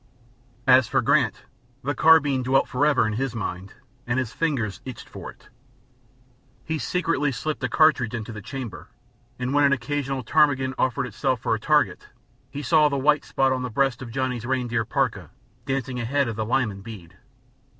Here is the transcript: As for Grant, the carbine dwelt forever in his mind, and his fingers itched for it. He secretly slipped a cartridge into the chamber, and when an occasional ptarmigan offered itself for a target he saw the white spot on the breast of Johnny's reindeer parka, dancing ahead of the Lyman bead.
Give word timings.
As 0.65 0.87
for 0.87 1.03
Grant, 1.03 1.43
the 1.83 1.93
carbine 1.93 2.41
dwelt 2.41 2.67
forever 2.67 3.05
in 3.05 3.13
his 3.13 3.35
mind, 3.35 3.75
and 4.07 4.17
his 4.17 4.33
fingers 4.33 4.81
itched 4.83 5.07
for 5.07 5.29
it. 5.29 5.49
He 6.65 6.79
secretly 6.79 7.31
slipped 7.31 7.63
a 7.63 7.69
cartridge 7.69 8.15
into 8.15 8.31
the 8.31 8.41
chamber, 8.41 8.89
and 9.37 9.53
when 9.53 9.63
an 9.63 9.73
occasional 9.73 10.23
ptarmigan 10.23 10.73
offered 10.75 11.05
itself 11.05 11.41
for 11.41 11.53
a 11.53 11.59
target 11.59 12.07
he 12.49 12.63
saw 12.63 12.89
the 12.89 12.97
white 12.97 13.23
spot 13.23 13.53
on 13.53 13.61
the 13.61 13.69
breast 13.69 14.01
of 14.01 14.09
Johnny's 14.09 14.43
reindeer 14.47 14.85
parka, 14.85 15.29
dancing 15.67 15.99
ahead 15.99 16.27
of 16.27 16.35
the 16.35 16.45
Lyman 16.45 16.81
bead. 16.81 17.17